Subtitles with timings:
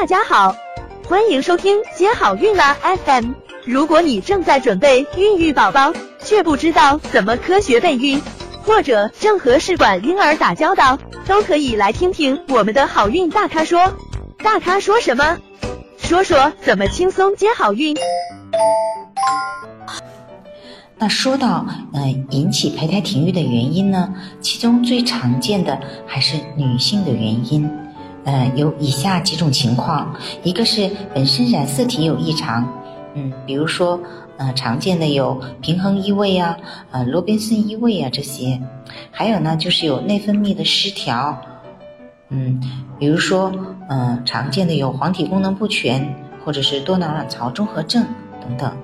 [0.00, 0.54] 大家好，
[1.08, 3.32] 欢迎收听接好运啦 FM。
[3.64, 8.22] 如果你正在准备孕育宝宝，却不知道怎么科学备孕，
[8.62, 13.92] 或者正和试管婴儿打交道，都可以来听听我们的好运大咖说。
[14.36, 15.36] 大咖说什么？
[15.98, 17.96] 说说怎么轻松接好运。
[20.96, 25.76] 那说到呃引起胚胎停育的原因呢，其中最常见的
[26.06, 27.68] 还是女性的原因，
[28.28, 32.68] 呃有以下几种情况，一个是本身染色体有异常，
[33.14, 33.98] 嗯，比如说
[34.36, 36.58] 呃常见的有平衡异位啊，
[36.90, 38.60] 呃罗宾森异位啊这些，
[39.10, 41.40] 还有呢就是有内分泌的失调，
[42.28, 42.60] 嗯，
[42.98, 43.50] 比如说
[43.88, 46.14] 呃常见的有黄体功能不全
[46.44, 48.04] 或者是多囊卵巢综合症
[48.42, 48.76] 等等。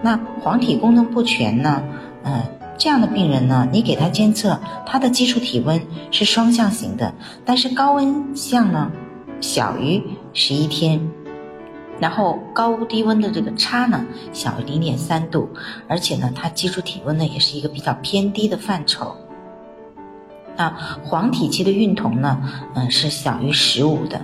[0.00, 1.82] 那黄体功能不全呢？
[2.22, 2.40] 嗯，
[2.78, 5.80] 这样的病人呢，你给他监测，他的基础体温
[6.10, 8.90] 是双向型的，但是高温项呢
[9.40, 10.02] 小于
[10.32, 11.10] 十一天，
[11.98, 15.48] 然后高低温的这个差呢小于零点三度，
[15.88, 19.16] 而且呢，他基础体温呢也是一个比较偏低的范畴。
[20.56, 20.74] 那
[21.04, 22.40] 黄体期的孕酮呢，
[22.74, 24.20] 嗯，是小于十五的。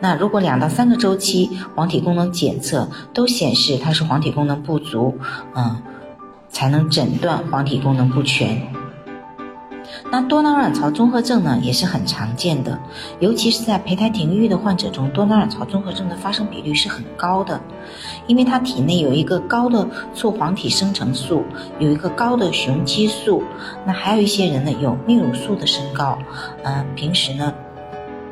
[0.00, 5.16] 那如果两到三个周期黄体功能检测都显示它是黄体功能不足，
[5.54, 5.80] 嗯，
[6.52, 8.62] 才能诊断黄体功能不全。
[10.10, 12.78] 那多囊卵巢综合症呢也是很常见的，
[13.18, 17.60] 尤其是在胚胎停育的患者中，多囊卵巢综合症的发生比率是很高的，
[18.26, 21.42] 因为它体内有一个高的促黄体生成素，
[21.78, 23.42] 有一个高的雄激素，
[23.84, 26.16] 那还有一些人呢有泌乳素的升高，
[26.62, 27.52] 嗯，平时呢。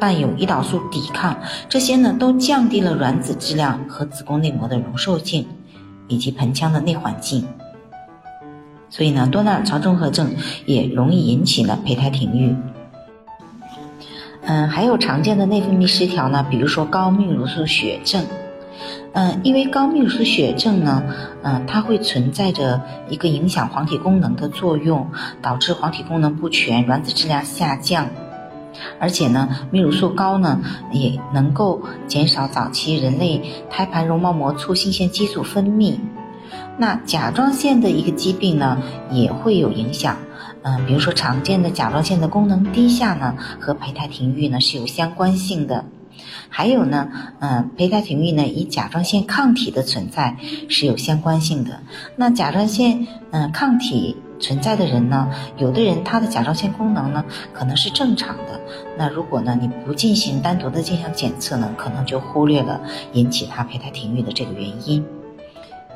[0.00, 1.36] 伴有胰岛素抵抗，
[1.68, 5.44] 这些呢都降低了卵子质量和子宫内膜的容受性，
[6.06, 7.44] 以及盆腔的内环境。
[8.90, 10.34] 所以呢，多囊卵巢综合症
[10.66, 12.54] 也容易引起呢胚胎停育。
[14.42, 18.24] 嗯，还有常见的内分泌失调呢，比如说高泌乳素血症。
[19.12, 21.02] 嗯，因为高泌乳素血症呢，
[21.42, 25.06] 嗯，它会存在着一个影响黄体功能的作用，
[25.42, 28.06] 导致黄体功能不全，卵子质量下降。
[29.00, 30.60] 而且呢，泌乳素高呢，
[30.92, 35.96] 也能够减少早期人类胎盘绒毛膜促性腺激素分泌。
[36.78, 38.80] 那甲状腺的一个疾病呢，
[39.10, 40.16] 也会有影响。
[40.62, 45.84] 嗯，比如说常见的甲状腺的功能低下呢，和胚胎停育呢是有相关性的。
[46.48, 47.08] 还有呢，
[47.40, 50.36] 嗯，胚胎停育呢，与甲状腺抗体的存在
[50.68, 51.80] 是有相关性的。
[52.16, 54.16] 那甲状腺嗯抗体。
[54.40, 58.60] 存在的人呢，有的人他的甲状腺功能呢可能是正常的，
[58.96, 62.80] 那如果呢你不进行单独的镜像检测呢，可能就忽略了
[63.14, 65.04] 引起他胚胎停育的这个原因。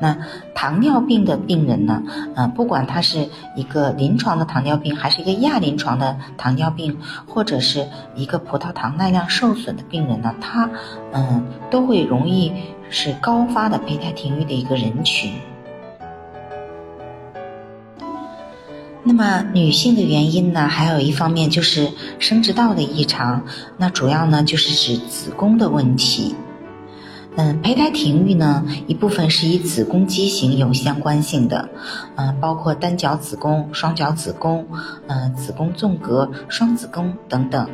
[0.03, 0.19] 那
[0.53, 2.03] 糖尿病的病人呢，
[2.35, 7.87] 呃，不管他是一个临床的糖尿病，还是一个亚临床的糖尿病，或者是
[8.17, 10.69] 一个葡萄糖耐量受损的病人呢，他
[11.13, 12.53] 嗯都会容易
[12.91, 15.33] 是高发的胚胎停育的一个人群。
[19.05, 23.45] 那么女性的原因呢，还有一方面就是生殖道的异常，
[23.79, 26.35] 那主要呢就是指子宫的问题。
[27.37, 31.69] 嗯，胚胎停育呢，一部分是与子宫畸形有相关性的，
[32.17, 34.67] 嗯，包括单角子宫、双角子宫、
[35.07, 37.69] 嗯，子宫纵隔、双子宫等等。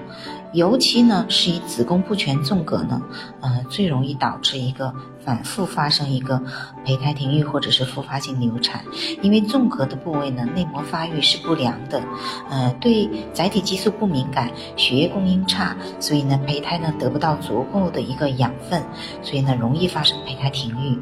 [0.53, 3.03] 尤其呢，是以子宫不全纵隔呢，
[3.41, 4.95] 呃，最容易导致一个
[5.28, 6.43] 反复发生一个
[6.87, 8.83] 胚胎停育或者是复发性流产，
[9.21, 12.00] 因为纵隔的部位呢，内膜发育是不良的，
[12.49, 18.83] 呃，对载体激素不敏感，血液供应差，所以呢，胚胎呢得不到足够的一个养分，
[19.22, 20.99] 所以呢，容易发生胚胎停育。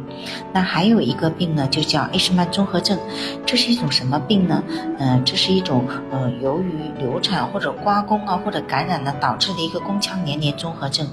[0.53, 2.99] 那还有一个病呢，就叫艾什曼综合症，
[3.47, 4.65] 这是一种什么病呢？
[4.99, 11.07] 嗯，这是一种呃，由于流产或者刮宫啊或者感染呢导导致的一个宫腔黏连综合症，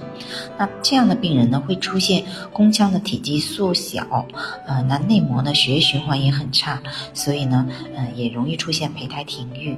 [0.58, 2.24] 那这样的病人呢，会出现
[2.54, 4.26] 宫腔的体积缩小，
[4.66, 6.82] 呃，那内膜呢血液循环也很差，
[7.14, 9.78] 所以呢，呃，也容易出现胚胎停育。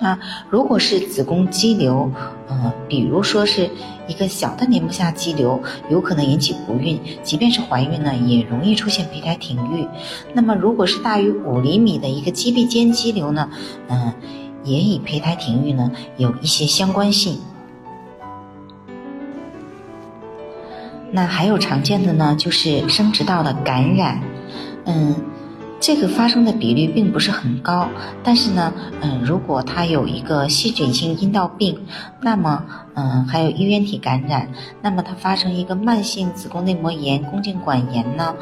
[0.00, 0.16] 那
[0.48, 2.10] 如果是子宫肌瘤，
[2.48, 3.68] 呃，比如说是
[4.06, 5.60] 一个小的黏膜下肌瘤，
[5.90, 9.88] 有可能引起不孕，即便是怀孕呢，也容易出现胚胎停育。
[10.32, 13.50] 那么如果是大于五厘米的一个肌壁间肌瘤呢，
[13.88, 14.14] 嗯，
[14.62, 17.40] 也与胚胎停育呢有一些相关性。
[21.10, 24.20] 那还有常见的呢，就是生殖道的感染，
[24.84, 25.14] 嗯，
[25.80, 27.88] 这个发生的比率并不是很高，
[28.22, 31.78] 但是呢，嗯，如果它有一个细菌性阴道病，
[32.20, 32.62] 那么，
[32.94, 34.48] 嗯，还有衣原体感染，
[34.82, 38.34] 那么它发生一个慢性子宫内膜炎、宫颈管炎呢，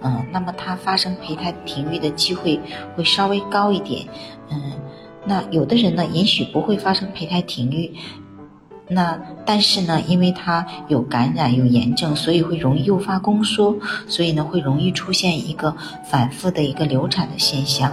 [0.00, 2.58] 嗯，那么它发生胚胎停育的机会
[2.96, 4.06] 会稍微高一点，
[4.50, 4.72] 嗯，
[5.26, 7.92] 那有的人呢，也许不会发生胚胎停育。
[8.86, 13.76] 那但是呢，因为它有感染有炎症，所以会容易诱发宫缩，
[14.06, 17.92] 所以呢会容易出现一个反复的一个流产的现象。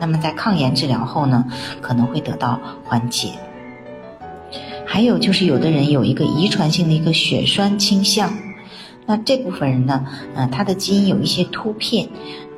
[0.00, 1.44] 那么在抗炎治疗后呢，
[1.80, 3.30] 可能会得到缓解。
[4.84, 8.32] 还有就是有的人有一个遗传性的一个血栓倾向，
[9.06, 10.04] 那这部分人呢，
[10.34, 12.08] 嗯，他的基因有一些突变，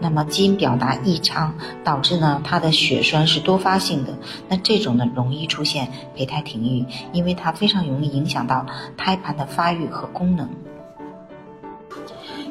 [0.01, 1.55] 那么基因表达异常，
[1.85, 4.15] 导致呢他的血栓是多发性的，
[4.49, 8.67] 那这种呢容易出现胚胎停育，因为它非常容易影响到
[8.97, 10.49] 胎盘的发育和功能。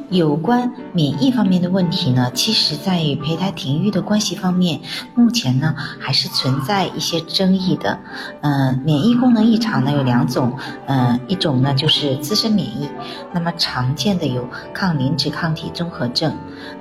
[0.10, 4.80] 有关免疫方面的问题呢，其实在与胚胎停育的关系方面，
[5.16, 8.00] 目前呢还是存在一些争议的。
[8.40, 12.90] 嗯，免疫功能异常呢有两种，嗯，一种呢就是自身免疫，
[13.34, 16.34] 那么常见的有抗磷脂抗体综合症。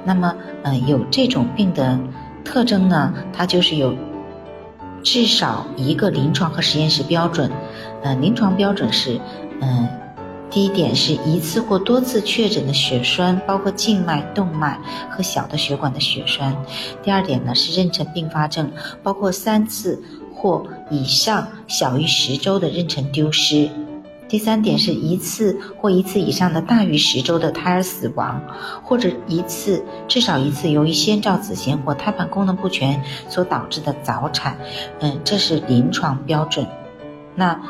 [0.04, 1.98] 那么，嗯，有这种病的
[2.44, 3.96] 特征呢，它就是有
[5.02, 7.50] 至少一个临床和实验室标准。
[8.04, 9.20] 嗯，临床标准是，
[9.60, 9.88] 嗯。
[10.48, 16.56] 第一点是一次或多次确诊的血栓，包括静脉、动脉和小的血管的血栓。
[17.02, 18.70] 第二点呢是妊娠并发症，
[19.02, 20.02] 包括三次
[20.34, 23.68] 或以上小于十周的妊娠丢失。
[24.28, 28.42] 第三点是一次或一次以上的大于十周的胎儿死亡，
[28.82, 34.56] 或者一次至少一次由于先兆子痫或胎盘功能不全所导致的早产。
[35.00, 36.66] 嗯，这是临床标准。
[37.34, 37.60] 那。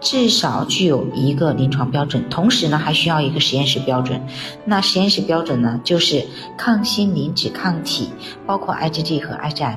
[0.00, 4.22] 至少具有一个临床标准，同时呢还需要一个实验室标准。
[4.64, 6.24] 那实验室标准呢，就是
[6.56, 8.08] 抗心磷脂抗体，
[8.46, 9.76] 包括 IgG 和 IgM，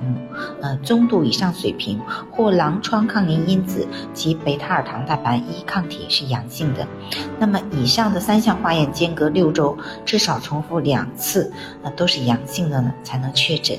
[0.62, 2.00] 呃，中度以上水平
[2.31, 6.88] 或狼疮抗原因子及贝塔尔糖蛋白一抗体是阳性的。
[7.39, 9.75] 那么以上的三项化验间隔六周，
[10.06, 11.51] 至少重复两次，
[11.81, 13.77] 那都是阳性的呢，才能确诊。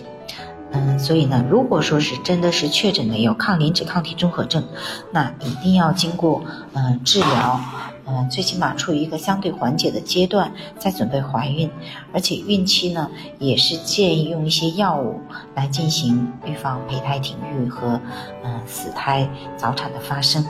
[0.72, 4.64] 嗯，所以呢，如果说是真的是确诊的有抗磷脂抗体综合症，
[5.10, 6.42] 那一定要经过
[6.72, 7.60] 嗯治疗，
[8.06, 11.70] 嗯，最起码处于一个相对缓解的阶段，再准备怀孕，
[12.12, 15.20] 而且孕期呢也是建议用一些药物
[15.54, 18.00] 来进行预防胚胎停育和
[18.42, 20.44] 嗯死胎早产的发生。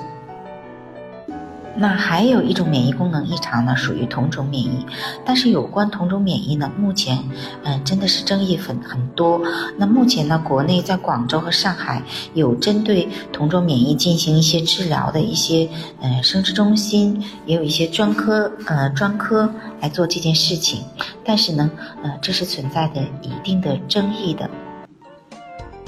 [1.75, 4.87] 那还有一种免疫功能异常呢，属于同种免疫。
[5.25, 7.19] 但是有关同种免疫呢，目前
[7.65, 9.41] 嗯真的是争议很很多。
[9.79, 12.03] 那目前呢，国内在广州和上海
[12.35, 15.69] 有针对同种免疫进行一些治疗的一些
[16.03, 20.83] 嗯生殖中心，也有一些专科呃专科来做这件事情。
[21.25, 21.71] 但是呢，
[22.03, 24.49] 呃这是存在的一定的争议的。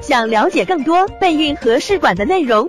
[0.00, 2.68] 想了解更多备孕和试管的内容。